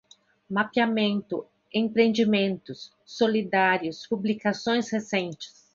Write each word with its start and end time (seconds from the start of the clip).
Mapeamento, 0.49 1.45
empreendimentos, 1.75 2.91
solidários, 3.05 4.07
publicações 4.07 4.89
recentes 4.89 5.69